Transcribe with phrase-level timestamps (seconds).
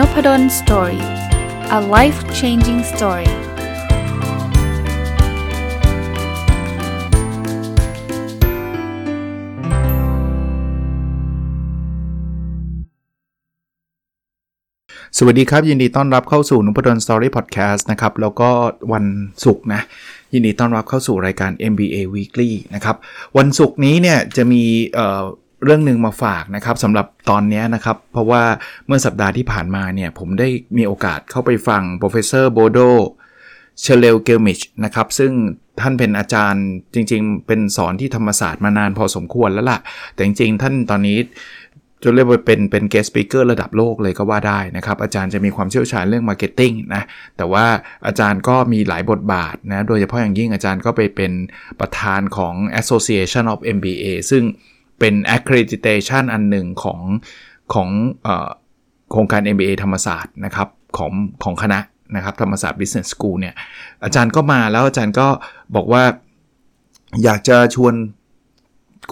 [0.00, 1.04] n o p ด d o สตอรี่
[1.78, 3.30] a life changing story
[15.18, 18.50] สวัสดีครับ ยินดีต้อนรับเข้าสู่นุพดลสตอรี่พอดแคสต์นะครับ แล้วก็
[18.92, 19.04] วัน
[19.44, 19.80] ศุกร์นะ
[20.32, 22.96] ยินดีต้อนรับเข้าสู่รายการ MBA Weekly นะครับ
[23.38, 24.62] วันศุกร์นี้เนี่ยจะมี
[25.64, 28.42] เรื่องหนึ่งมาฝากนะครับสำหรับตอนนี้นะครับ เพราะว่า
[28.86, 32.90] เมื่อสัปดาห์ที่ผ่านมาเนี่ยผมได้มีโอกาสเข้าไปฟัง professor Bodo
[33.80, 35.32] Schlegelmilch นะครับซึ่ง
[35.80, 39.78] ท่านเป็นอาจารย์จริง ๆ เป็นสอนที่ธรรมศาสตร์มานานพอสมควรแล้วล่ะ
[40.14, 41.18] แต่จริง ๆ ท่านตอนนี้
[42.02, 47.02] จะเรียกว่าเป็นเป็น guest speaker ระดับโลกเลยก็ว่าได้นะครับ อาจารย์จะมีความเชี่ยวชาญเรื่อง marketing นะ
[47.36, 47.66] แต่ว่า
[48.06, 51.32] อาจารย์ก็มีหลายบทบาทนะโดยเฉพาะอย่างยิ่งอาจารย์ก็ไปเป็น
[51.80, 54.44] ประธานของ Association of MBA ซึ่ง
[55.00, 57.00] เป็น accreditation อันหนึ่งของ
[57.74, 57.88] ของ
[59.10, 61.12] โครงการ MBA ธรรมศาสตร์นะครับของ
[61.44, 61.78] ของคณะ
[62.16, 63.54] นะครับธรรมศาสตร์ Business School เนี่ย
[64.04, 65.26] อาจารย์ก็มาแล้วอาจารย์ก็
[65.74, 66.02] บอกว่า
[67.24, 67.94] อยากจะชวน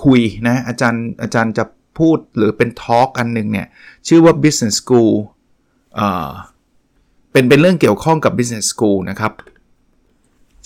[0.05, 1.65] คุยนะอาจารย์อาจารย์จะ
[1.99, 3.67] พูดหรือเป็นทอล์กอันหนึ่งเนี่ย
[4.09, 5.13] ชื่อว่า Business School
[5.95, 6.29] เอ่อ
[7.33, 9.33] เป็นเป็นเรื่องเกี่ยวข้องกับ Business School นะครับ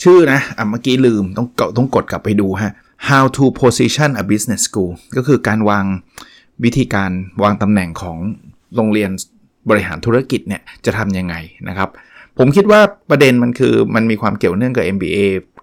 [0.03, 2.75] ชื่อนะอะเมื่อกี้ลืมต้องต้องกดกลับไปดูฮะ
[3.09, 5.85] how to position a business school ก็คือการวาง
[6.65, 7.11] วิธีการ
[7.43, 8.19] วางตำแหน่งของ
[8.77, 9.11] โรงเรียน
[9.71, 11.35] บริหารธุรกิจเนี่ยจะทำยังไง
[11.69, 11.89] นะครับ
[12.39, 15.19] ผมคิดว่าประเด็นมันคือมันมีความเกี่ยวเนื่องกับ MBA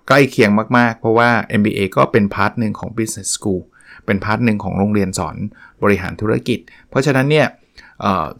[0.08, 3.62] ใกล้เคียงมากๆ เพราะว่า MBA ก็เป็นพาร์ทหนึ่งของ Business School
[4.06, 5.36] เป็น part หนึ่งของโรงเรียนสอน
[5.84, 6.60] บริหารธุรกิจ
[6.90, 7.48] เพราะฉะนั้นเนี่ย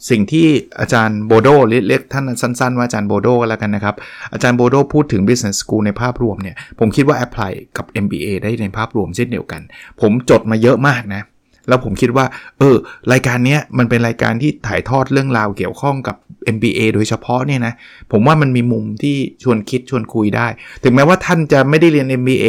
[0.10, 0.48] สิ่งที่
[0.80, 1.50] อาจารย์ Bodo
[1.88, 3.96] เรียกท่านสั้น ๆ ว่าอาจารย์โบโดก็แล้วกันนะครับ
[4.34, 9.62] อาจารย์โบโดพูดถึง business school ในภาพรวมเนี่ย ผมคิดว่า apply กับ MBA ได้ในภาพรวมเช่นเดียวกัน
[10.02, 11.24] ผมจดมาเยอะมากนะ
[11.68, 12.26] แล้วผมคิดว่า
[12.60, 12.76] เออ
[13.12, 16.16] รายการนี้มันเป็นรายการที่ถ่ายทอดเรื่องราวเกี่ยวข้องกับ
[16.56, 17.74] MBA โดยเฉพาะเนี่ยนะ
[18.12, 20.48] ผมว่ามันมีมุมที่ชวนคิดชวนคุยได้
[20.84, 22.46] ถึงแม้ว่าท่านจะไม่ได้เรียน MBA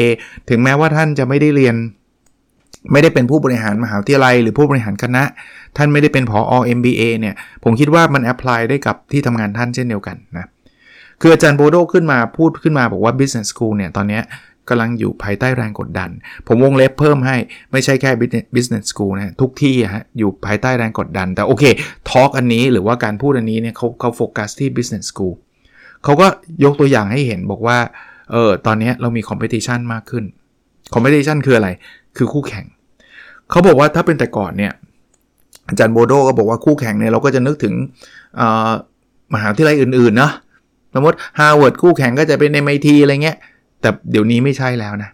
[0.50, 1.76] ถึงแม้ว่าท่านจะไม่ได้เรียน
[2.92, 5.22] ไม่ได้เป็นผู้บริหารมหาวิทยาลัย หรือผู้บริหารคณะ
[5.76, 10.46] ท่านไม่ได้เป็นผอ MBA เนี่ย ผมคิดว่ามัน apply ได้กับที่ทำงานท่านเช่นเดียวกันนะ
[11.20, 14.20] คืออาจารย์ Bodo ขึ้นมาพูดขึ้นมาบอกว่า business school เนี่ย ตอนนี้
[14.68, 16.10] กำลังอยู่ภายใต้แรงกดดัน
[16.46, 17.36] ผมวงเล็บเพิ่มให้
[17.72, 18.10] ไม่ใช่แค่
[18.54, 21.64] business school นะทุกที่ฮะอยู่ภายใต้แรงกดดัน แต่โอเค
[22.08, 25.34] talk อันนี้หรือว่าการพูดอันนี้เนี่ยเขาเขาโฟกัสที่ business school
[26.04, 26.26] เขาก็
[26.64, 27.78] ยกตัวอย่างให้เห็นบอกว่า
[28.32, 30.24] เออตอนนี้เรามี competition มากขึ้น
[30.94, 31.68] competition คืออะไร
[32.16, 32.66] คือคู่แข่ง
[33.50, 34.72] เขาบอกว่าถ้าเป็นแต่ก่อนเนี่ย
[35.68, 37.74] อาจารย์ Bodo ก็บอกว่าคู่แข่งเนี่ยเราก็จะนึกถึง
[39.34, 40.32] มหาวิทยาลัยอื่นๆเนาะ
[40.94, 43.36] สมมติฮาร์วาร์ดคู่แข่งก็จะเป็น MIT อะไรเงี้ย
[43.80, 45.10] แต่เดี๋ยวนี้ไม่ใช่แล้วนะ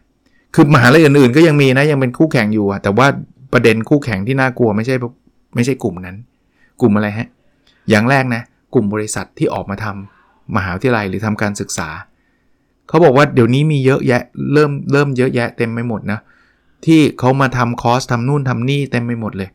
[0.54, 3.06] คือมหาลัยอื่นๆ ก็ยังมีนะยังเป็นคู่แข่งอยู่อะแต่ว่า
[3.52, 4.96] ประเด็นคู่แข่งที่น่ากลัวไม่ใช่
[5.54, 6.16] ไม่ใช่กลุ่มนั้น
[6.80, 7.28] กลุ่มอะไรฮะ
[7.90, 8.42] อย่างแรกนะ
[8.74, 11.88] กลุ่มบริษัทที่ออกมาทำมหาวิทยาลัยหรือทำการศึกษา
[12.88, 16.18] เขาบอกว่าเดี๋ยวนี้มีเยอะแยะเริ่มเริ่มเยอะแยะเต็มไปหมดนะ
[16.84, 19.48] ที่เขามาทำคอร์สทำนู่นทำนี่เต็มไปหมดเลย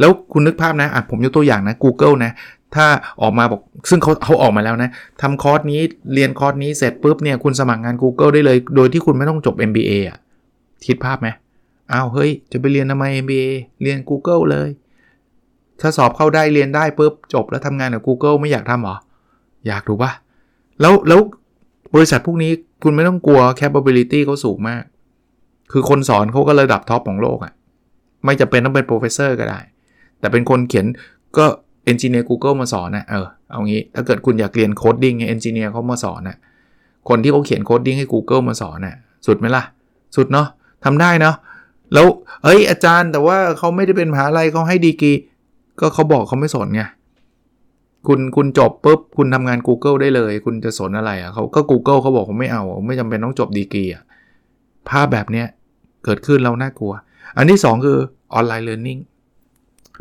[0.00, 2.32] แล้วคุณนึกภาพนะอะผมยกตัวอย่างนะ Google นะ
[2.74, 2.86] ถ้า
[3.22, 3.60] ออกมาบอก
[3.90, 4.90] ซึ่งเขาเขาออกมาแล้วนะ
[5.22, 5.80] ทำคอร์สนี้
[6.14, 10.18] เรียนคอร์สนี้เสร็จปุ๊บเนี่ยคุณสมัครงาน Google ได้เลย โดยที่คุณไม่ต้องจบ MBA อะ
[10.86, 11.28] คิดภาพไหม
[11.92, 13.48] อ้าวเฮ้ย จะไปเรียนทำไม MBA
[13.82, 14.68] เรียน Google เลย
[15.80, 18.96] ถ้าสอบเข้าได้เรียนได้ปุ๊บจบแล้วทำงานกับ Google ไม่อยากทำหรอ
[19.66, 20.12] อยากถูกปะ
[20.80, 21.20] แล้วแล้ว
[21.94, 24.82] บริษัทพวกนี้คุณไม่ต้องกลัว capability เขาสูงมาก
[25.72, 27.52] คือคนสอนเขาก็ระดับ top ของโลกอะ่ะ
[28.24, 29.60] ไม่จำเป็นต้องเป็น professor ก็ได้
[30.20, 30.86] แต่เป็นคนเขียน
[31.38, 31.46] ก็
[31.84, 36.36] engineer Google มาสอนนะเออเอางี้ ถ้าเกิดคุณอยากเรียน coding engineer เขามาสอนนะ
[37.08, 39.62] คนที่เขาเขียน coding ให้ Google มาสอนนะ่ะสุดไหมล่ะ
[40.16, 40.46] สุดเนาะ
[40.84, 41.34] ทำได้เนาะ
[41.92, 42.06] แล้ว
[42.44, 45.12] เอ้ยอาจารย์แต่ว่าเขาไม่ได้เป็นมหาลัยเขาให้ดีกี
[45.80, 46.82] ก็เขาบอกเขาไม่สนไง
[48.06, 54.02] คุณคุณจบปุ๊บคุณทำงาน Google ได้เลย คุณจะสนอะไรอะ่ะเขาก็ Google เขาบอกเขาไม่เอา ไม่จำเป็นต้องจบดีกีอะ
[54.88, 55.46] ภาพแบบเนี้ย
[56.04, 56.92] เกิดขึ้นแล้วน่ากลัว
[57.36, 57.98] อันที่ 2 คือ
[58.34, 58.98] ออนไลน์เรียนรู้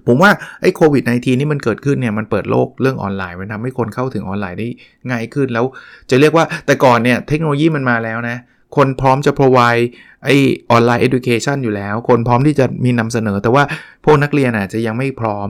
[0.07, 0.31] ผมว่า
[0.61, 4.67] ไอ้โควิด -19 นี่มันเกิดขึ้นเนี่ยมันเปิดโลกเรื่องออนไลน์มันทำให้คนเข้าถึงออนไลน์ได้
[5.09, 5.65] ง่ายขึ้นแล้ว
[6.09, 8.37] จะเรียกว่าแต่ก่อนเนี่ยเทคโนโลยีมันมาแล้วนะ
[8.75, 9.85] คนพร้อมจะ provide
[10.23, 10.29] ไอ
[10.71, 13.63] ออนไลน์ education อยู่แล้ว คนพร้อมที่จะมีนำเสนอ แต่ว่า
[14.05, 15.49] พวกนักเรียนอาจจะยังไม่พร้อม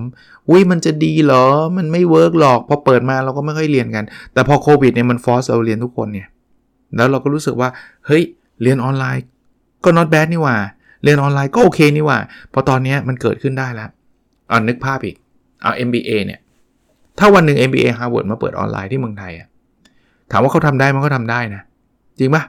[0.50, 1.46] อุ้ยมันจะดีเหรอ
[1.78, 4.04] มันไม่เวิร์กหรอก พอเปิดมาเราก็ไม่ค่อยเรียนกัน
[4.34, 6.28] แต่พอโควิดเนี่ยมันฟอสเราเรียนทุกคนเนี่ย
[6.96, 7.69] แล้วเราก็รู้สึกว่า
[8.06, 8.24] เฮ้ย
[8.62, 9.24] เรียนออนไลน์
[9.83, 10.56] ก็ not bad นี่ว่า
[11.03, 12.18] เรียนออนไลน์ก็โอเคนี่ว่า
[12.53, 13.89] พอตอนนี้มันเกิดขึ้นได้แล้ว
[14.50, 15.15] เอานึกภาพอีก
[15.62, 16.39] เอา MBA เนี่ย
[17.19, 19.47] ถ้าวันหนึ่ง MBA Harvard มาเปิดออนไลน์ที่เมืองไทยอะ
[20.31, 21.62] ถามว่าเขาทำได้มันก็ทำได้นะ
[22.19, 22.44] จริงปะ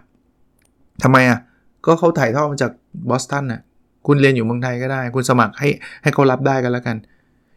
[1.03, 1.39] ทำไมอะ
[1.87, 2.73] ก็เขาถ่ายทอดมาจาก
[3.11, 3.61] บอสตันน่ะ
[4.07, 5.69] คุณเรียนอยู่เมืองไทยก็ได้ คุณสมัครให้
[6.03, 6.97] ให้เขารับได้กันแล้วกัน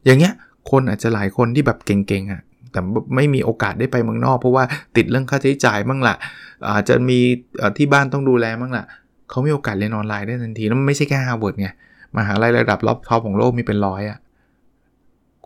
[0.06, 0.34] อย่างเงี้ย
[0.72, 2.42] คนอาจจะหลายคนที่แบบเก่งๆอะ
[2.72, 2.80] แต่
[3.16, 4.64] ไม่มีโอกาสได้ไปเมืองนอก เพราะว่า
[4.96, 6.16] ติดเรื่องค่าใช้จ่ายบ้างละ
[6.74, 7.20] อาจจะมี
[7.78, 8.86] ที่บ้านต้องดูแลบ้างละ
[9.30, 11.68] เขามีโอกาสเรียนออนไลน์ได้ทันทีแล้วมันไม่ใช่แค่ฮาร์วาร์ดไง
[12.18, 14.18] มหาลัยระดับรอบ top ของโลกมีเป็นร้อยอะ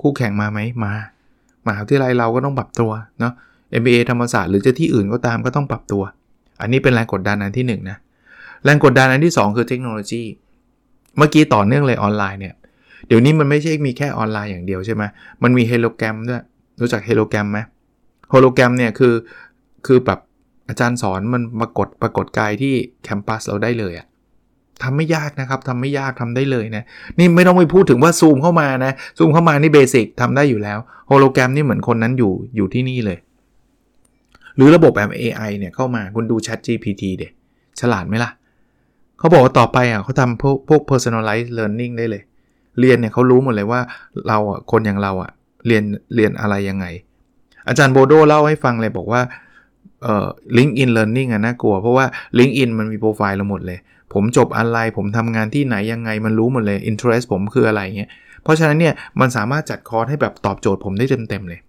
[0.02, 0.94] คู่แข่งมาไหมมา
[1.68, 3.34] มหาวิทยาลัยเราก็ต้องปรับตัวเนาะ
[3.82, 6.04] MBA ธรรมศาสตร์หรือจะที่อื่นก็ตามก็ต้องปรับตัว
[6.62, 7.98] อันนี้เป็นแรงกดดันอันที่1 นะ
[8.64, 10.24] แรงกดดันอันที่ 2 คือเทคโนโลยี
[11.18, 12.56] เมื่อกี้ต่อเนื่องเลยออนไลน์เนี่ย
[13.08, 15.04] เดี๋ยวนี้มันไม่ใช่มีแค่ออนไลน์อย่างเดียวใช่ไหม
[15.44, 16.42] มันมีโฮโลแกรมด้วย
[16.82, 17.60] รู้จักโฮโลแกรมไหม
[18.30, 19.14] โฮโลแกรมเนี่ยคือ
[19.86, 20.20] คือแบบ
[20.72, 22.74] อาจารย์สอนมันปรากฏปรากฏกายที่
[23.04, 24.08] campus เราได้เลยอะ
[24.84, 26.84] ทำไม่ยากนะครับทำไม่ยากทำได้เลยนะ
[27.18, 33.18] นี่ไม่ต้องไปพูดถึงว่าซูมเข้ามานะซูมเข้ามานี่ basic ทำได้อยู่แล้วโฮโลแกรมนี่เหมือนคนนั้นอยู่อยู่ที่นี่เลย
[34.56, 37.28] หรือระบบแบบ AI เนี่ยเข้ามาคุณดู Chat GPT เด็
[37.80, 38.32] ฉลาดไหมล่ะ
[39.20, 42.24] เขาบอกว่าต่อไปอะเขาทำพวกพวก personalized learning ได้เลย
[42.80, 43.82] เรียนเนี่ยเขารู้หมดเลยว่า
[44.28, 45.32] เราอะคนอย่างเราอะ
[45.68, 45.84] เรียน
[46.16, 46.86] เรียนอะไรยังไง
[47.68, 49.22] อาจารย์โบโดเล่าให้ฟังเลยบอกว่า
[50.04, 50.28] เอ่อ
[50.58, 52.06] LinkedIn Learning อะน่ากลัว เพราะว่า
[52.38, 53.80] LinkedIn มันมีโปรไฟล์เราหมดเลย
[54.14, 58.10] ผมจบอะไร ผมทำงานที่ไหนยังไงมันรู้หมดเลย interest ผมคืออะไรเงี้ย
[58.44, 61.60] เพราะฉะนั้นเนี่ยมันสามารถจัดคอร์สให้แบบตอบโจทย์ผมได้เต็มๆเลย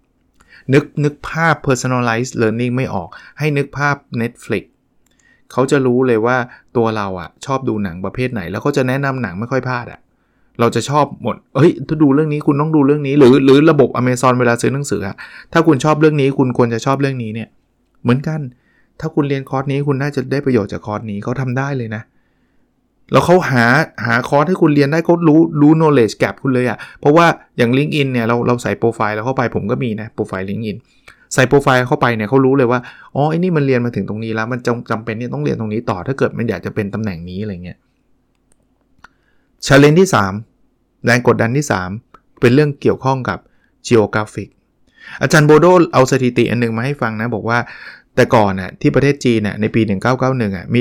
[0.72, 3.08] นึกนึกภาพ personalized learning ไม่ออก
[3.38, 4.64] ให้นึกภาพ Netflix
[5.52, 6.36] เขาจะรู้เลยว่า
[6.76, 10.00] ตัวเราอะชอบดูหนังประเภทไหน แล้วเขาจะแนะนำหนังไม่ค่อยพลาดอะ
[10.60, 15.16] เราจะชอบหมด เฮ้ย ถ้าดูเรื่องนี้คุณต้องดูเรื่องนี้ หรือหรือระบบ Amazon เวลาซื้อหนังสืออะ
[15.52, 17.48] ถ้าคุณชอบเรื่องนี้คุณควรจะชอบเรื่องนี้เนี่ย
[18.02, 18.40] เหมือนกัน
[19.00, 22.02] ถ้าคุณเรียนคอร์สนี้คุณน่าจะได้ประโยชน์จากคอร์สนี้เขาทำได้เลยนะ
[23.12, 23.64] แล้วเขาหา
[24.06, 27.26] หาคอร์สให้คุณเรียนได้เขารู้รู้ knowledge gap คุณเลยอะ่ะ เพราะว่า
[27.56, 30.76] อย่าง LinkedIn เนี่ยเราเราใส่โปรไฟล์แล้วเข้าไปผมก็มีนะโปรไฟล์ LinkedIn
[31.34, 32.80] ใส่โปรไฟล์เข้าไปเนี่ยเขารู้เลยว่า
[33.14, 37.78] อ๋อไอ้นี่มันเรียนมาถึงตรงนี้แล้ว มันจำจำเป็นเนี่ยต้องเรียนตรงนี้ต่อถ้าเกิดมันอยากจะเป็นตำแหน่งนี้อะไรเงี้ย
[39.66, 40.08] challenge ที่
[40.56, 41.66] 3แรงกดดันที่
[42.02, 43.38] 3 เป็นเรื่องเกี่ยวข้องกับ
[43.88, 44.48] geographic
[45.22, 47.58] อาจารย์ Bodo เอาสถิติอันนึงมาให้ฟังนะ บอกว่า
[48.16, 49.80] แต่ก่อนน่ะที่ประเทศจีนน่ะในปี
[50.18, 50.80] 1991อะมี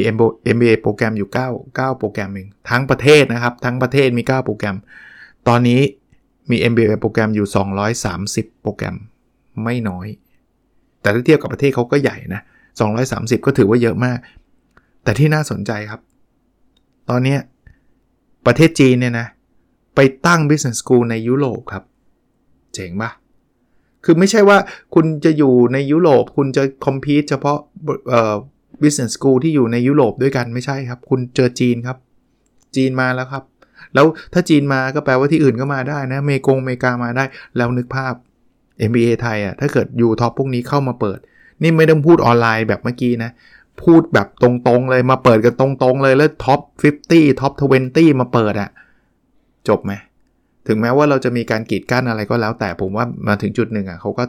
[0.55, 4.75] MBA โปรแกรมอยู่ 9 9 โปรแกรมเองทั้งประเทศนะครับ ทั้งประเทศมี 9 โปรแกรม
[5.47, 5.81] ตอนนี้
[6.49, 7.47] มี MBA โปรแกรมอยู่
[8.03, 8.95] 230 โปรแกรม
[9.63, 10.07] ไม่น้อย
[11.01, 12.41] แต่ถ้าเทียบกับประเทศเขาก็ใหญ่นะ
[12.93, 14.17] 230 ก็ถือว่าเยอะมาก
[15.03, 16.01] แต่ที่น่าสนใจครับ
[17.09, 17.37] ตอนนี้
[18.45, 19.27] ประเทศจีนเนี่ยนะ
[19.95, 21.83] ไปตั้ง Business School ในยุโรปครับ
[22.73, 23.11] เจ๋งปะ
[24.05, 24.57] คือไม่ใช่ว่า
[24.95, 27.57] คุณจะอยู่ในยุโรปคุณจะคอมพีตเฉพาะ
[28.09, 28.35] เอ่อ
[28.81, 31.97] business school ที่อยู่ในยุโรปด้วยกันไม่ใช่ครับ คุณเจอจีนครับ
[32.75, 33.43] จีนมาแล้วครับ
[33.93, 37.23] แล้วถ้าจีนมาก็แปลว่าที่อื่นก็มาได้นะเมกงเมกามาได้
[37.57, 38.13] แล้วนึกภาพ
[38.89, 41.19] MBA ไทยอะถ้าเกิดอยู่ top พวกนี้เข้ามาเปิด
[41.61, 43.31] นี่ไม่ต้องพูดออนไลน์แบบเมื่อกี้นะ
[43.83, 46.59] พูดแบบตรงๆเลยมาเปิดกันตรงๆเลยแล้ว top
[47.01, 47.53] 50 top
[47.87, 48.69] 20 มาเปิดอะ
[49.67, 49.93] จบไหม
[50.67, 54.23] ถึงแม้ว่าเราจะมีการกีดกั้นอะไรก็แล้ว แต่ผมว่ามาถึงจุดหนึ่งอะเขาก็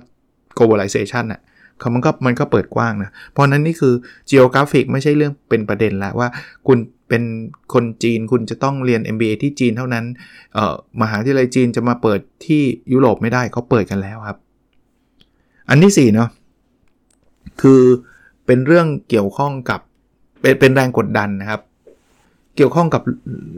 [0.58, 1.40] globalization อะ
[1.78, 3.94] เขามันก็มันก็เปิดกว้างนะ เพราะนั้นนี่คือ
[4.30, 6.28] geographic ไม่ใช่เรื่องเป็นประเด็นละว่า
[6.66, 7.22] คุณเป็น
[7.74, 10.04] คนจีนคุณจะต้องเรียน MBA ที่จีนเท่านั้น
[10.54, 12.62] เอ่อมหาวิทยาลัยจีนจะมาเปิดที่
[12.92, 14.38] ยุโรปไม่ได้เขาเปิดกันแล้วครับ
[15.68, 16.28] อันที่4เนาะ
[17.60, 17.82] คือ
[18.46, 19.80] เป็นเรื่องเกี่ยวข้องกับ
[20.40, 21.60] เป็นเป็นแรงกดดันนะครับ
[22.56, 23.02] เกี่ยวข้องกับ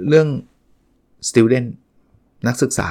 [0.09, 0.29] เรื่อง
[1.29, 1.69] student
[2.49, 2.89] นักศึกษา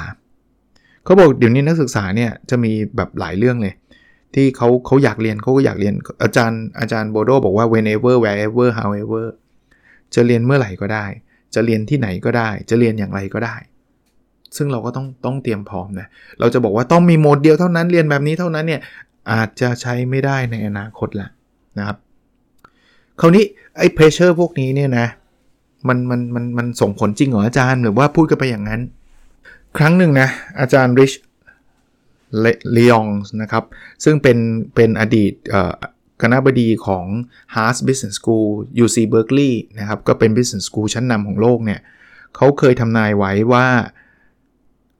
[1.04, 3.74] เขาบอกเดี๋ยวนี้นักศึกษาเนี่ยจะมีแบบหลายเรื่องเลย
[4.34, 9.24] ที่เขาเขาอยากเรียนเขาก็อยากเรียนอาจารย์อาจารย์โบโดบอกว่า whenever wherever however
[10.14, 11.06] จะเรียนเมื่อไหร่ก็ได้
[11.54, 13.56] จะเรียนที่ไหนก็ได้ จะเรียนอย่างไรก็ได้
[14.56, 16.06] ซึ่งเราก็ต้องต้องเตรียมพร้อมนะ
[16.40, 18.80] เราจะบอกว่าต้องมีโหมดเดียวเท่านั้นเรียนแบบนี้เท่านั้นเนี่ย
[19.32, 21.28] อาจจะใช้ไม่ได้ในอนาคตละ
[21.78, 21.96] นะครับ
[23.20, 23.44] คราวนี้
[23.78, 25.06] ไอ้เพรสเชอร์พวกนี้เนี่ยนะ
[25.88, 28.80] มันมันมันมันส่งผลจริงเหรออาจารย์หรือว่าพูดกันไปอย่างนั้น
[29.78, 30.28] ครั้งหนึ่งนะ
[30.60, 31.12] อาจารย์ริช
[32.72, 33.06] เลอง
[33.42, 33.64] นะครับ
[34.04, 34.38] ซึ่งเป็น
[34.74, 35.32] เป็นอดีต
[36.22, 37.04] คณะบดีของ
[37.54, 38.48] Harvard Business School
[38.84, 41.80] UC Berkeley นะครับก็เป็น Business School ชั้นนำของโลกเนี่ย
[42.36, 43.66] เขาเคยทำนายไว้ว่า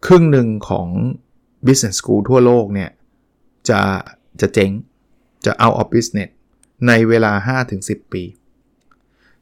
[0.07, 0.88] ครึ่งหนึ่งของ
[1.66, 2.90] Business School ทั่วโลกเนี่ย
[3.69, 3.81] จะ
[4.40, 4.71] จะเจ๊ง
[5.45, 6.31] จะ out of business
[6.88, 7.33] ในเวลา
[7.73, 8.23] 5-10 ปี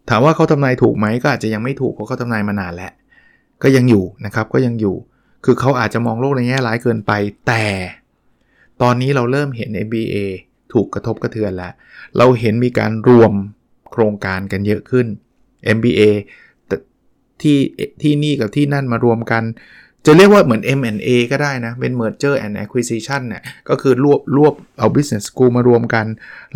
[0.08, 2.92] ถามว่าเขาทำนายถูกไหมก็อาจจะยังไม่ถูกเพราะเขาทำนายมานานแล้ว
[3.62, 4.96] ก็ยังอยู่นะครับก็ยังอยู่
[5.44, 7.12] คือเขาอาจจะมองโลกในแง่ร้ายเกินไป
[7.46, 7.64] แต่
[8.82, 10.16] ตอนนี้เราเริ่มเห็น MBA
[10.72, 11.72] ถูกกระทบกระเทือนแล้ว
[12.18, 13.32] เราเห็นมีการรวม
[13.90, 15.06] โครงการกันเยอะขึ้น
[15.76, 16.00] MBA
[17.42, 17.58] ที่
[18.02, 19.42] ที่นี่กับที่นั่นมารวมกัน
[20.06, 26.06] จะเรียกว่าเหมือน M&A ก็ได้นะ เป็น Merger and Acquisition เนี่ยก็คือรวบรวบเอา Business School มารวมกัน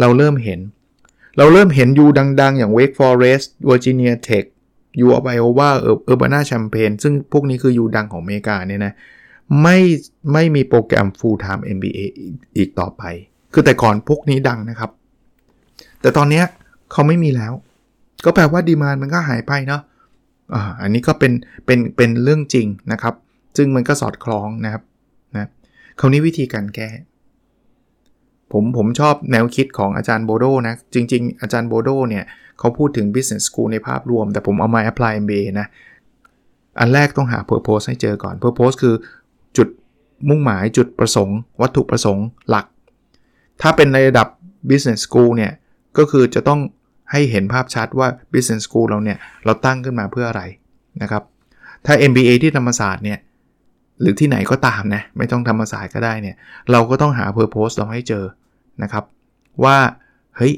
[0.00, 0.61] เราเริ่มเห็น
[1.38, 2.07] เราเริ่มเห็นยู
[2.40, 4.45] ดัง ๆ อย่าง Wake Forest Virginia Tech
[5.00, 8.92] ยูออฟไอโอวาเออเออร์บานาแชมเปญซึ่งพวกนี้คือยูดังของอเมริกาเนี่ยนะ
[9.62, 9.78] ไม่
[10.32, 11.98] ไม่มีโปรแกรม full time MBA
[12.56, 13.02] อีกต่อไป
[13.52, 14.90] คือแต่ก่อนพวกนี้ดังนะครับ
[16.00, 16.42] แต่ตอนนี้
[16.92, 17.52] เขาไม่มีแล้ว
[18.24, 19.82] ก็แปลว่าดีมานมันก็หายไปเนาะ
[20.54, 21.32] อ่าอันนี้ก็เป็น
[21.66, 23.14] เป็นเป็นเรื่องจริงนะครับ
[23.56, 24.82] ซึ่งมันก็สอดคล้องนะครับ
[25.34, 25.48] นะ
[26.00, 26.88] คราวนี้วิธีการแก้
[28.52, 32.24] ผมผมชอบแนวคิดของอาจารย์โบโดนะ จริง ๆ อาจารย์โบโดเนี่ย
[32.58, 35.66] เขาพูดถึง business school ในภาพรวม แต่ผมเอามา apply MBA นะ
[36.80, 38.94] อันแรกต้องหา purpose ให้เจอก่อน purpose คือ
[39.56, 39.68] จุด
[40.28, 42.66] มุ่งหมายจุดประสงค์ วัตถุประสงค์หลัก
[43.62, 44.28] ถ้าเป็นในระดับ
[44.70, 45.52] business school เนี่ย
[45.98, 46.60] ก็คือจะต้อง
[47.12, 50.42] ให้เห็นภาพชัดว่า business school เราเนี่ย เราตั้งขึ้นมาเพื่ออะไร
[51.02, 51.22] นะครับ
[51.86, 53.18] ถ้า MBA ที่ธรรมศาสตร์เนี่ย
[54.00, 56.36] หรือที่ไหนก็ตามนะ ไม่ต้องธรรมศาสตร์ก็ได้เนี่ย
[56.72, 58.24] เราก็ต้องหา purpose เราให้เจอ
[58.82, 59.04] นะครับ
[59.64, 59.76] ว่า
[60.36, 60.54] เฮ้ย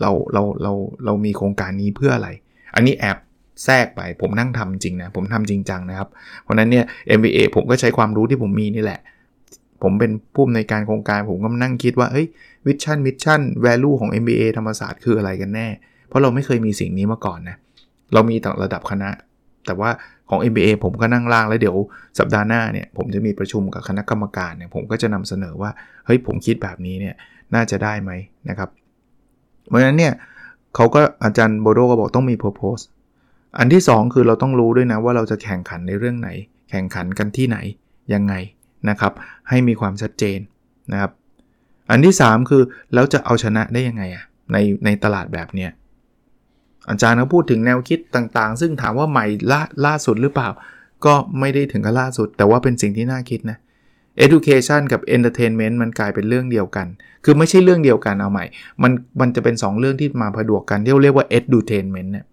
[0.00, 0.72] เราเราเรา
[1.04, 2.28] เรามีโครงการนี้เพื่ออะไร
[2.74, 3.18] อันนี้แอบ
[3.64, 6.08] แทรกไปผมนั่งทำจริงนะ ผมทำจริงจังนะครับ
[6.42, 6.84] เพราะนั้นเนี่ย
[7.18, 9.00] MBA ผมก็ใช้ความรู้ที่ผมมีนี่แหละ
[9.82, 12.26] ผมเป็นผู้อำนวยการโครงการผมก็นั่งคิดว่าเฮ้ย
[12.66, 15.68] vision mission value ของ MBA ธรรมศาสตร์คืออะไรกันแน่
[16.08, 17.56] เพราะเราไม่เคยมีสิ่งนี้มาก่อนนะ
[18.12, 19.10] เรามีแต่ระดับคณะ
[19.66, 19.90] แต่ว่า
[20.32, 21.76] ของ MBA ผมก็นั่งล่างแล้วเดี๋ยว
[22.18, 25.70] สัปดาห์หน้าเนี่ยผมจะมีประชุมกับคณะกรรมการเนี่ยผมก็จะนำเสนอว่า
[26.06, 27.14] เฮ้ยผมคิดแบบนี้เนี่ย
[27.54, 28.10] น่าจะได้ไหม
[28.48, 28.68] นะครับ
[29.68, 30.12] เพราะฉะนั้นเนี่ย
[30.74, 32.82] เขาก็อาจารย์โบโดก็บอกต้องมี purpose
[33.58, 36.30] อันที่ 2 คือเราต้องรู้ด้วยนะว่าเราจะแข่งขันในเรื่องไหน
[36.70, 37.58] แข่งขันกันที่ไหน
[38.14, 38.34] ยังไง
[38.88, 39.12] นะครับ
[39.48, 40.38] ให้มีความชัดเจน
[40.92, 41.10] นะครับ
[41.90, 42.62] อันที่ 3 คือ
[42.94, 45.70] แล้วจะเอาชนะได้ยังไงอะในในตลาดแบบเนี้ย
[46.90, 50.48] อาจารย์เขาพูดถึงแนวคิดต่างๆ ซึ่งถามว่าใหม่ล่าล่าสุดหรือเปล่า
[51.04, 53.58] ก็ไม่ได้ถึงกับล่าสุด แต่ว่าเป็นสิ่งที่น่าคิดนะ
[54.24, 56.86] education กับ entertainment มันกลายเป็นเรื่องเดียวกัน
[57.24, 58.44] คือไม่ใช่เรื่องเดียวกันเอาใหม่
[58.82, 62.26] มันมันจะเป็น 2 เรื่องที่มาผดวกกันที่เรียกว่า edutainment เนี่ย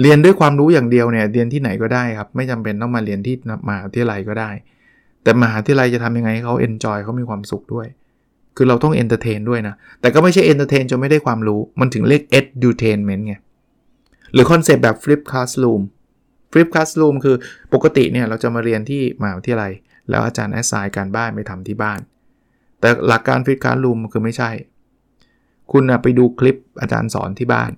[0.00, 3.34] เรียนด้วยความรู้อย่างเดียวเนี่ยเรียนที่ไหนก็ได้ครับ ไม่จำเป็นต้องมาเรียนที่
[3.68, 4.50] มหาวิทยาลัยก็ได้
[5.22, 7.86] แต่มหาวิทยาลัยจะทำยังไงให้เขา enjoy เขามีความสุขด้วย
[8.56, 13.34] คือเราต้อง entertain ด้วยนะ แต่ก็ไม่ใช่ entertain จนไม่ได้ความรู้ มันถึงเรียก edutainment ไง
[14.32, 15.82] หรือคอนเซปต์แบบ flip classroom
[16.52, 17.36] flip classroom คือ
[17.74, 19.72] ปกติเนี่ยเราจะมาเรียนที่มหาวิทยาลัย
[20.10, 22.00] แล้วอาจารย์ assign การบ้านไปทำที่บ้าน
[22.80, 24.50] แต่หลักการ flip classroom คือไม่ใช่
[25.72, 27.70] คุณไปดูคลิปอาจารย์สอนที่บ้าน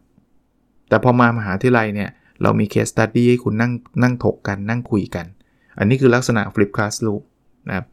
[0.88, 2.10] แต่พอมามหาวิทยาลัยเนี่ย
[2.42, 5.26] เรามี case study ให้คุณนั่งนั่งถกกันนั่งคุยกัน
[5.78, 7.22] อันนี้คือลักษณะ flip classroom
[7.68, 7.86] นะครับ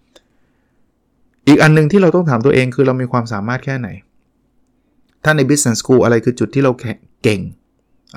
[1.47, 3.89] อีกอันนึงที่เราต้องถามตัวเองคือเรามีความสามารถแค่ไหน
[5.23, 6.71] ถ้าใน business school อะไรคือจุดที่เรา
[7.23, 7.41] เก่ง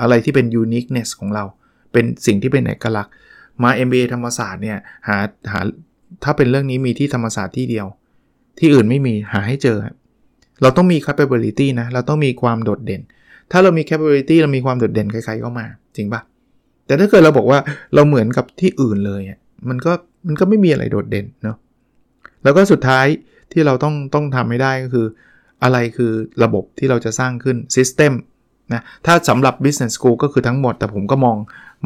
[0.00, 1.44] อะไรที่เป็น uniqueness ของเรา
[1.92, 3.12] เป็นสิ่งที่เป็นเอกลักษณ์
[3.62, 4.78] มา MBA ธรรมศาสตร์เนี่ย
[5.08, 5.16] หา
[5.52, 5.60] หา
[6.24, 7.86] ถ้าเป็นเรื่องนี้มีที่ธรรมศาสตร์ที่เดียว
[8.58, 9.78] ที่อื่นไม่มีหาให้เจอ
[10.62, 13.02] เราต้องมี capability นะ เราต้องมีความโดดเด่น
[13.50, 15.66] ถ้าเรามี capability เรามีความโดดเด่นใครๆก็มา
[15.96, 16.20] จริงปะ
[16.86, 17.58] แต่ถ้าเกิดเราบอกว่า
[17.94, 19.22] เราเหมือนกับที่อื่นเลย
[19.68, 19.92] มันก็
[20.26, 21.56] มันก็ไม่มีอะไรโดดเด่นเนาะ
[22.46, 23.06] แล้วก็สุดท้าย
[23.52, 25.06] ที่เราต้องต้องทำให้ได้ก็คือ
[25.62, 26.12] อะไรคือ
[26.42, 28.12] ระบบที่เราจะสร้างขึ้น system
[28.72, 31.36] นะถ้าสำหรับ business school ก็คือทั้งหมด แต่ผมก็มอง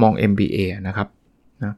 [0.02, 1.08] มอง MBA นะครับ
[1.62, 1.74] นะ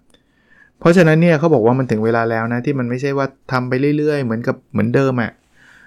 [0.79, 5.33] เพราะฉะนั้นเนี่ยเขาบอกว่ามันถึงเวลาแล้วนะ ที่มันไม่ใช่ว่าทำไปเรื่อยๆ เหมือนกับเหมือนเดิมอะ่ะ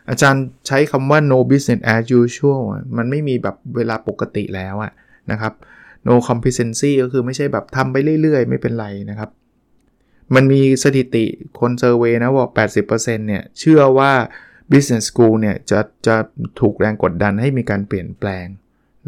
[0.09, 2.61] อาจารย์ใช้คำว่า no business as usual
[2.97, 4.91] มันไม่มีแบบเวลาปกติแล้วอะ
[5.31, 5.53] นะครับ
[6.07, 9.29] no competency ก็คือไม่ใช่แบบทำไปเรื่อยๆ ไม่เป็นไรนะครับ
[10.33, 11.25] มันมีสถิติ
[11.59, 12.47] คนเซอร์เวยนะว่า
[12.87, 14.11] 80%เนี่ย เชื่อว่า
[14.71, 16.15] business school เนี่ย จะจะ
[16.59, 18.47] ถูกแรงกดดันให้มีการเปลี่ยนแปลง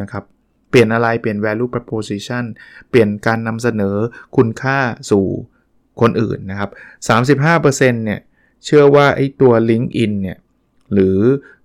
[0.01, 0.23] นะครับ
[0.69, 2.43] เปลี่ยนอะไรเปลี่ยน value proposition
[2.89, 3.95] เปลี่ยนการนำเสนอ
[4.37, 4.77] คุณค่า
[5.11, 5.25] สู่
[6.01, 6.69] คนอื่นนะครับ
[7.57, 8.19] 35%เนี่ย
[8.65, 10.37] เชื่อว่าไอ้ตัว LinkedIn เนี่ย
[10.93, 11.19] หรือ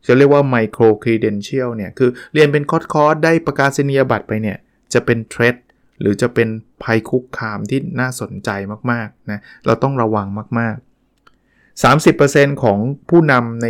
[0.07, 2.79] จะเรียกว่า micro credential เนี่ย คือเรียนเป็นคอ
[3.09, 4.59] ร์สๆได้ประกาศนียบัตรไปเนี่ย
[4.93, 5.57] จะเป็น threat
[6.03, 6.49] หรือจะเป็น
[6.83, 8.51] ภัยคุกคามที่น่าสนใจ
[8.91, 10.27] มากๆนะเราต้องระวัง
[10.59, 11.83] มาก ๆ
[12.13, 12.79] 30%ของ
[13.09, 13.69] ผู้นำใน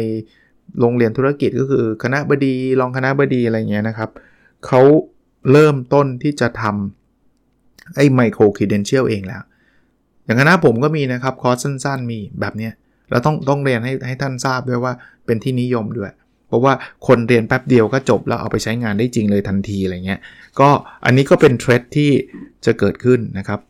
[0.81, 4.11] โรงเรียนธุรกิจก็คือคณะบดีรองคณะบดีอะไรเงี้ยนะครับ
[4.67, 4.81] เขา
[5.53, 9.43] เริ่มต้นที่จะทำไอ้ micro credential เองแล้ว
[10.25, 12.73] อย่างคณะผมก็มีนะครับ คอร์สสั้น ๆ มีแบบเนี้ย
[13.11, 14.93] เราต้องต้องเรียนให้ให้ท่านทราบด้วยว่า
[15.27, 16.11] เป็นที่นิยมด้วย
[16.53, 16.75] เพราะว่า
[17.07, 20.21] คนเรียนแป๊บเดียวก็จบแล้วเอาไปใช้งานได้จริงเลยทันทีอะไรเงี้ย
[20.61, 20.69] ก็
[21.05, 22.11] อันนี้ก็เป็นเทรดที่
[22.67, 23.61] จะเกิดขึ้นนะครับ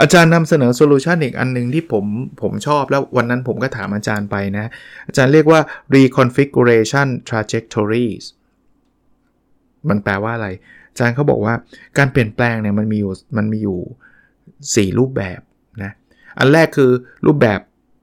[0.00, 2.04] อาจารย์นำเสนอโซลูชันอีกอันนึงที่ผม
[2.42, 4.66] ผมชอบแล้ววันนั้นผมก็ถามอาจารย์ไปนะ
[5.06, 5.60] อาจารย์เรียกว่า
[5.94, 8.24] reconfiguration trajectories
[9.88, 10.48] มันแปลว่าอะไร
[10.90, 11.54] อาจารย์เขาบอกว่า
[11.98, 15.40] การเปลี่ยนแปลงเนี่ยมันมีอยู่มันมีอยู่ 4 รูปแบบ
[15.82, 15.92] นะ
[16.38, 16.90] อันแรกคือ
[17.26, 17.60] รูปแบบ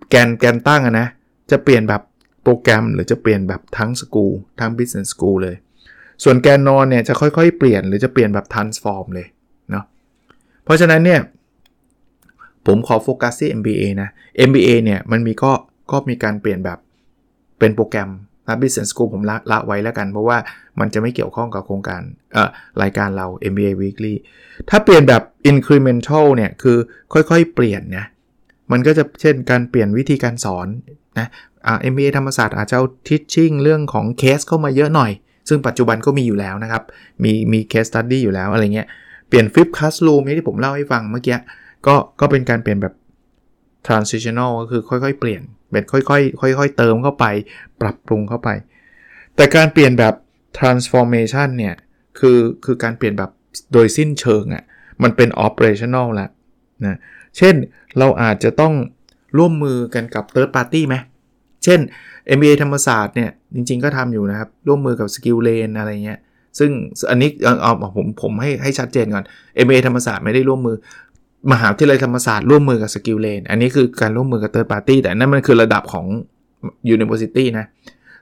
[0.10, 1.08] แกนแกนตั้งนะ
[1.52, 2.02] จะเปลี่ยนแบบ
[2.44, 5.56] โปรแกรมหรือจะเปลี่ยนแบบทั้งสกูลทั้ง business school เลย
[6.24, 9.28] ส่วนแกนนอนเนี่ยจะค่อยๆ เปลี่ยนหรือจะเปลี่ยนแบบ transform เลย
[9.72, 9.86] เนาะ
[10.64, 11.22] เพราะฉะนั้นเนี่ย
[12.68, 14.10] ผมขอโฟกัสที่ MBA นะ
[14.50, 15.52] MBA เนี่ยมันมีก็
[15.92, 16.80] ก็มีการเปลี่ยนแบบ
[17.60, 18.10] เป็นโปรแกรม
[18.48, 20.38] นะ Business School ผมละละไว้แล้วกัน เพราะว่า
[20.80, 22.02] มันจะไม่เกี่ยวข้องกับโครงการ
[22.34, 22.50] เอ่อ
[22.82, 24.16] รายการเรา MBA Weekly
[24.70, 26.78] ถ้าเปลี่ยนแบบ incremental เนี่ยคือ
[27.14, 28.06] ค่อยๆ เปลี่ยนนะ
[28.72, 30.68] มันก็จะเช่นการเปลี่ยนวิธีการสอน
[31.20, 31.28] นะ
[31.66, 35.12] อ่า MBA ธรรมศาสตร์อาจจะเอา teaching เรื่องของเคสเข้ามาเยอะหน่อย
[35.50, 36.84] ซึ่งปัจจุบันก็มีอยู่แล้วนะครับ
[37.24, 38.88] มีมี case study อยู่แล้วอะไรเงี้ย
[39.28, 41.38] เปลี่ยน flip classroom ที่ผมเล่าให้ฟังเมื่อกี้
[41.88, 42.94] ก็ก็เป็นการเปลี่ยนแบบ
[43.88, 45.42] transitional ก็คือค่อยๆ เปลี่ยน
[45.72, 47.26] เป็นค่อยๆค่อย ๆ เติมเข้าไป
[47.82, 48.50] ปรับปรุงเข้าไป
[49.36, 50.14] แต่การเปลี่ยนแบบ
[50.58, 51.76] transformation เนี่ย
[52.20, 53.32] คือคือการเปลี่ยนแบบ
[53.74, 54.64] โดยสิ้นเชิงอะ่ะ
[55.04, 56.30] มันเป็น operational ล้ว
[56.86, 56.98] นะ
[57.38, 57.56] เช่น
[57.98, 58.74] เราอาจจะต้อง
[59.38, 60.96] ร่วมมือกันกับ third party ไหม
[61.64, 61.80] เช่น
[62.38, 66.20] MBA ธรรมศาสตร์เนี่ย จริงๆก็ทำอยู่นะครับ ร่วมมือกับ Skill Lane อะไรเงี้ย
[66.60, 66.72] ซึ่ง
[67.10, 69.24] อันนี้เอาเอผมผมให้ให้ชัดเจนก่อน
[69.66, 70.78] MBA ธรรมศาสตร์ไม่ได้ร่วมมือ
[71.52, 76.06] มหาวิทยาลัยธรรมศาสตร์ร่วมมือกับ Skill Lane อันนี้คือการร่วมมือกับ third party แต่นั่นมันคือระดับของ
[76.96, 77.66] University นะ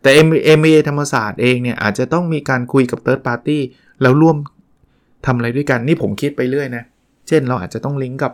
[0.01, 0.10] แต่
[0.58, 3.60] MBA ธรรมศาสตร์เองเนี่ยอาจจะต้องมีการคุยกับ third party
[4.01, 4.38] แล้วร่วม
[5.25, 6.84] ทำอะไรด้วยกัน นี่ผมคิดไปเรื่อยนะ
[7.27, 8.34] เช่นเราอาจจะต้องลิงก์กับ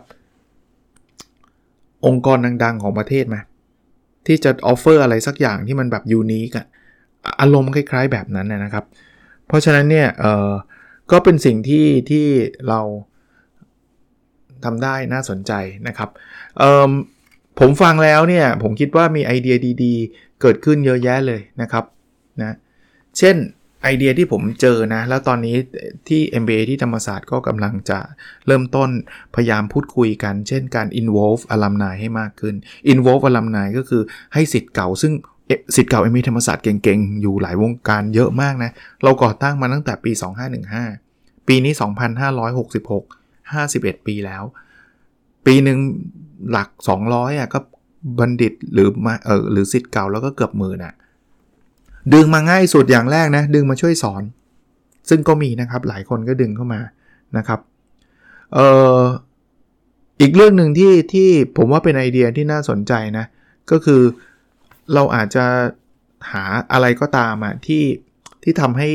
[2.06, 3.36] องค์กรดัง ๆ ของประเทศไหม
[4.26, 6.66] ที่จะออฟเฟอร์อะไรสักอย่างที่มันแบบยูนิคอะ
[7.40, 8.84] อารมณ์คล้ายๆแบบนั้นนะครับ
[9.46, 10.50] เพราะฉะนั้นเนี่ยเออ
[11.12, 12.26] ก็เป็นสิ่งที่ที่
[12.68, 12.80] เรา
[14.64, 15.52] ทำได้น่าสนใจ
[15.88, 16.10] นะครับ
[17.60, 21.84] ผมฟังแล้วเนี่ยผมคิดว่ามีไอเดียดีๆ เกิดขึ้นเยอะแยะเลยนะครับ
[22.42, 22.56] นะ
[23.18, 23.36] เช่น
[23.86, 25.56] ไอเดียที่ผมเจอนะ แล้วตอนนี้
[26.08, 27.98] ที่ MBA ที่ธรรมศาสตร์ก็กำลังจะ
[28.46, 28.90] เริ่มต้น
[29.34, 32.54] พยายามพูดคุยกัน เช่นการ involve alumni ให้มากขึ้น
[32.92, 34.02] involve alumni ก็คือ
[34.34, 35.12] ให้สิทธิ์เก่า ซึ่ง
[35.76, 38.70] สิทธิ์เก่า MBA ธรรมศาสตร์เก่งๆ อยู่หลายวงการเยอะมากนะ
[39.02, 40.12] เราก่อตั้งมาตั้งแต่ปี
[40.80, 41.72] 2515 ปีนี้
[42.90, 44.44] 2566 51 ปีแล้ว
[45.46, 45.78] ปีหนึ่ง
[46.50, 46.68] หลัก
[47.04, 47.58] 200อะก็
[48.18, 50.94] บัณฑิตหรือมาเออหรือสิทธิ์เก่าแล้วก็เกือบหมื่นอะ
[52.14, 54.22] ดึงมาง่ายสุดอย่างแรกนะ ดึงมาช่วยสอน
[55.08, 56.80] ซึ่งก็มีนะครับหลายคนก็ดึงเข้ามา
[57.36, 57.60] นะครับ
[58.54, 58.66] เอ่
[58.98, 59.00] อ
[60.20, 63.26] อีกเรื่องหนึ่งที่ที่ผมว่าเป็นไอเดียที่น่าสนใจนะ
[63.70, 64.02] ก็คือ
[64.94, 65.44] เราอาจจะ
[66.32, 67.84] หาอะไรก็ตามอะที่
[68.42, 68.88] ที่ทำให้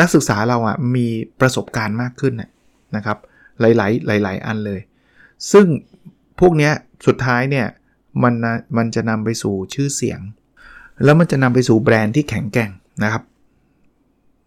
[0.00, 1.06] นักศึกษาเราอะมี
[1.40, 2.34] ประสบการณ์มากขึ้น
[2.96, 3.18] นะครับ
[3.60, 4.80] หลายๆ หลาย ๆ อันเลย
[5.52, 5.66] ซึ่ง
[6.40, 6.70] พวกนี้
[7.06, 7.66] สุดท้ายเนี่ย
[8.22, 8.34] มัน
[8.76, 10.20] มันจะนำไปสู่ชื่อเสียง
[11.04, 12.70] แล้วมันจะนำไปสู่แบรนด์ที่แข็งแกร่ง
[13.04, 13.22] นะครับ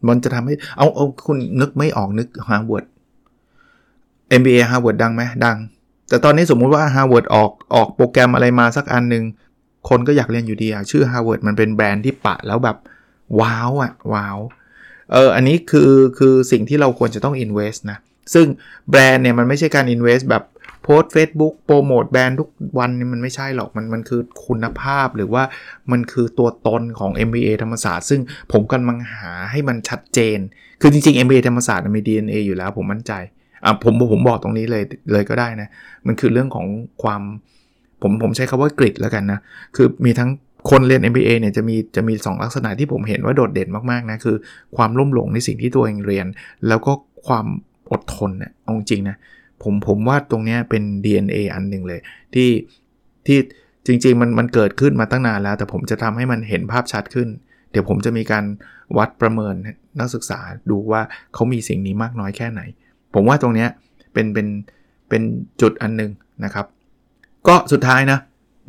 [0.07, 2.85] มันจะทำให้เอาเอาคุณนึกไม่ออกนึก Harvard
[4.39, 5.57] MBA Harvard ดังไหมดัง
[6.09, 9.23] แต่ตอนนี้สมมุติว่า Harvard ออกออกโปรแกรมอะไรมาสักอันหนึ่ง
[9.89, 12.77] คนก็อยากเรียนอยู่ดีอะชื่อ Harvard มันเป็นแบรนด์ที่ปะแล้วแบบ
[13.39, 14.37] ว้าวอะว้าว
[15.11, 17.97] เอออันนี้คือคือสิ่งที่เราควรจะต้อง invest นะ
[18.33, 18.45] ซึ่ง
[18.89, 20.43] แบรนด์เนี่ยมันไม่ใช่การ invest แบบ
[20.83, 25.43] โพสเฟซบุ๊กโปรโมทแบรนด์ทุกวันนี่มันไม่ใช่หรอกมันมันคือคุณภาพหรือว่า
[25.91, 30.39] มันคือตัวตนของ MBA ธรรมศาสตร์ ซึ่งผมกำลังหาให้มันชัดเจน
[30.81, 33.13] คือจริงๆ MBA ธรรมศาสตร์มี DNA อยู่แล้วผมมั่นใจ
[33.65, 35.69] อะผมผมบอกตรงนี้เลยเลยก็ได้นะ
[36.07, 36.65] มันคือเรื่องของ
[37.03, 37.21] ความ
[38.01, 39.39] ผมผมใช้คาว่ากริดแล้วกันนะ
[39.75, 40.29] คือมีทั้ง
[40.69, 44.35] คนเรียน MBA เนี่ยจะมีจะมี 2 ลักษณะที่ผมเห็นว่าโดดเด่นมากๆนะ คือ
[44.77, 46.27] ความลุ่มหลงในสิ่งที่ตัวเองเรียน
[46.67, 46.91] แล้วก็
[47.27, 47.45] ความ
[47.91, 49.17] อดทนเนี่ยเอาจริงนะ
[49.63, 51.99] ผมผมว่าตรงนี้เป็น DNA อันหนึ่งเลย
[52.33, 52.49] ที่
[53.27, 53.39] ที่
[53.85, 57.27] จริง ๆ มันมันเกิดขึ้นมาตั้งนานแล้ว แต่ผมจะทำให้มันเห็นภาพชัดขึ้น
[57.71, 58.45] เดี๋ยวผมจะมีการ
[58.97, 59.53] วัดประเมิน
[59.99, 61.01] นักศึกษาดูว่า
[61.33, 62.61] เขามีสิ่งนี้มากน้อยแค่ไหน
[63.13, 63.67] ผมว่าตรงนี้
[64.13, 64.47] เป็นเป็น
[65.09, 65.21] เป็น
[65.61, 66.11] จุดอันหนึ่ง
[66.43, 66.65] นะครับ
[67.47, 68.19] ก็สุดท้ายนะ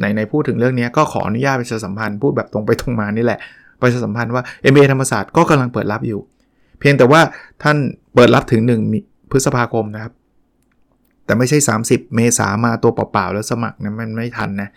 [0.00, 3.40] ในในพูดถึงเรื่องนี้ก็ขออนุญาตประชาสัมพันธ์พูดแบบตรงไปตรงมานี่แหละ
[3.80, 6.20] ประชาสัมพันธ์ว่า MBA ธรรมศาสตร์ก็กำลังเปิดรับอยู่
[6.80, 7.20] เพียงแต่ว่า
[7.62, 7.76] ท่าน
[8.14, 8.62] เปิดรับถึง
[8.96, 10.12] 1 พฤษภาคมนะครับ
[11.24, 11.58] แต่ไม่ใช่
[11.88, 14.68] 30 เมษามาตัวเปล่าๆแล้วสมัครนะมันไม่ทันนะ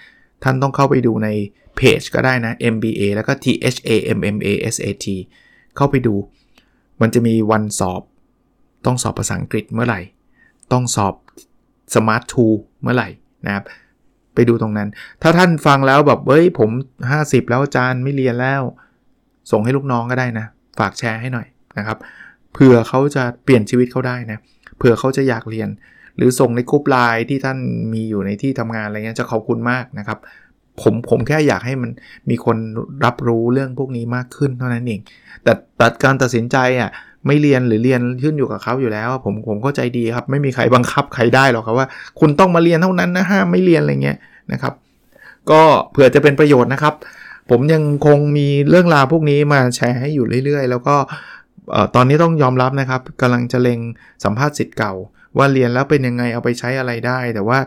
[0.44, 1.30] ท่านต้องเข้าไปดูใน
[1.76, 5.08] เพจก็ได้นะ MBA แล้วก็ T H A M M A S A T
[5.76, 6.16] เข้าไปดู
[7.02, 8.02] มันจะมีวันสอบ
[8.86, 10.02] ต้องสอบภาษาอังกฤษเมื่อไหร่
[10.72, 11.14] ต้องสอบ
[11.94, 13.10] Smart 2 เมื่อไหร่
[13.46, 13.64] นะครับ
[14.34, 14.90] ไปดูตรงนั้น
[15.22, 16.70] ถ้าท่านฟังแล้วแบบเฮ้ยผม
[17.10, 18.62] 50 แล้วอาจารย์ไม่เรียนแล้ว
[19.52, 20.46] ส่งให้ลูกน้องก็ได้นะ
[20.80, 21.98] ฝากแชร์ให้หน่อยนะครับ
[22.54, 24.40] เผื่อเขาจะเปลี่ยนชีวิตเขาได้นะ
[24.78, 25.70] เผื่อเขาจะอยากเรียน
[26.18, 27.58] หรือส่งในกรุ๊ปไลน์ที่ท่าน
[27.94, 30.20] มีอยู่ในที่ทำงานอะไรเงี้ยจะขอบคุณมากนะครับ
[30.82, 31.92] ผมผมแค่อยากให้มัน
[32.30, 32.58] มีคน
[33.06, 35.00] รับรู้เรื่องพวกนี้มากขึ้นเท่านั้นเอง
[35.44, 36.90] แต่ตัดการตัดสินใจอะ
[37.28, 41.88] ไม่เรียนหรือเรียนขึ้นอยู่กับเขาอยู่แล้ว ผมผมก็ใจดีครับ ไม่มีใครบังคับใครได้หรอกครับว่า
[42.20, 44.18] คุณต้องมาเรียนเท่านั้นนะห้ามไม่เรียนอะไรเงี้ย
[44.52, 44.74] นะครับ
[45.52, 46.94] ก็เผื่อจะเป็นประโยชน์นะครับ
[47.50, 50.96] ผมยังคงมีเรื่องราวพวกนี้มาแชร์ให้อยู่เรื่อยๆ แล้วก็
[51.96, 53.80] ตอนนี้ต้องยอมรับนะครับกำลังจะเล็ง
[54.24, 54.94] สัมภาษณ์สิทธิ์เก่า
[55.38, 57.60] ว่าเรียนแล้วเป็นยังไงเอาไปใช้อะไรได้ แต่ว่า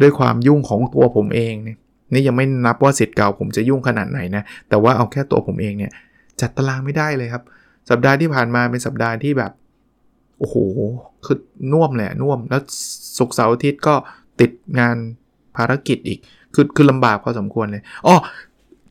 [0.00, 1.78] ด้วยความยุ่งของตัวผมเองเนี่ย
[2.12, 5.92] นี่ยังไม่นับว่าสิทธิ์เก่าผมจะยุ่งขนาดไหนนะแต่ว่าเอาแค่ตัวผมเองเนี่ย
[6.40, 7.42] จัดตารางไม่ได้เลยครับ
[7.90, 9.52] สัปดาห์ที่ผ่านมาเป็นสัปดาห์ที่แบบ
[10.38, 10.56] โอ้โห
[11.24, 11.38] คือ
[11.72, 12.62] น่วมแหละน่วมแล้ว
[13.18, 13.94] ศุกร์เสาร์อาทิตย์ก็
[14.40, 14.96] ติดงาน
[15.56, 16.18] ภารกิจอีก
[16.54, 18.14] คือคือลำบากพอสมควรเลยอ๋อ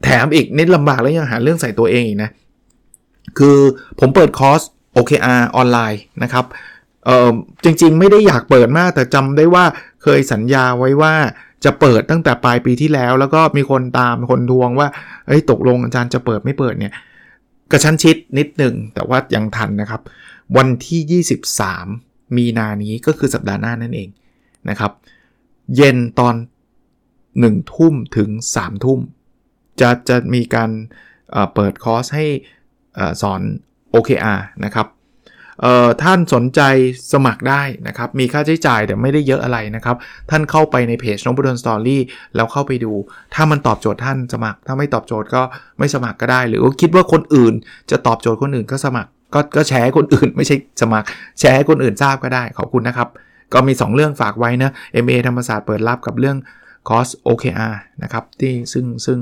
[0.04, 2.30] แถมอีกนิดลำบากแล้วยังหาเรื่องใส่ตัวเองอีกนะ
[3.38, 3.58] คือ
[4.00, 4.62] ผมเปิดคอร์ส
[4.96, 6.46] OKR ออนไลน์นะครับ
[7.06, 7.32] เออ
[7.64, 9.66] จริงๆ ไม่ได้อยากเปิดมาก แต่จำได้ว่า
[10.04, 11.14] เคยสัญญาไว้ว่า
[11.66, 14.88] จะเปิดตั้งแต่ปลายปีที่แล้ว แล้วก็มีคนตามคนทวงว่า
[15.28, 16.94] เอ้ยตกลงอาจารย์จะเปิดไม่เปิดเนี่ย
[17.72, 20.02] กระชั้นชิดนิดหนึ่งแต่ว่ายังทันนะครับ
[20.58, 21.24] วันที่
[21.88, 24.10] 23 มีนานี้ก็คือสัปดาห์หน้านั่นเอง
[24.70, 24.92] นะครับ
[25.76, 26.36] เย็นตอน
[27.04, 29.00] 1 ทุ่มถึง 3 ทุ่ม
[29.80, 30.70] จะจะมีการ
[31.54, 32.26] เปิดคอร์สให้
[33.22, 33.42] สอน
[33.94, 34.88] OKR นะครับ
[36.04, 36.62] ท่านสนใจ
[37.14, 39.96] สมัครได้นะครับ มีค่าใช้จ่ายแต่ไม่ได้เยอะอะไรนะครับ
[40.30, 42.02] ท่านเข้าไปในเพจน้องบุดนสตอรี่
[42.36, 42.94] แล้วเข้าไปดู
[43.36, 45.42] ถ้ามันตอบโจทย์ท่านสมัคร ถ้าไม่ตอบโจทย์ก็
[45.80, 47.54] ไม่สมัครก็ได้ หรือว่าคิดว่าคนอื่น
[47.92, 51.08] จะตอบโจทย์คนอื่นก็สมัคร ก็ก็แชร์คนอื่นไม่ใช่สมัคร
[51.40, 53.10] แชร์ให้คนอื่นทราบก็ได้ ขอบคุณนะครับ
[53.54, 54.72] ก็มี 2 เรื่องฝากไว้นะ
[55.04, 56.38] MA ธรรมศาสตร์เปิดรับกับเรื่อง
[56.90, 59.20] คอส OKR นะครับ ที่ซึ่งซึ่ง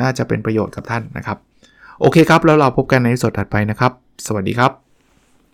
[0.00, 1.38] น่าจะเป็นประโยชน์กับท่านนะครับ
[2.00, 3.92] โอเคครับ แล้วเราพบกันในสดถัดไปนะครับ
[4.26, 4.87] สวัสดีครับ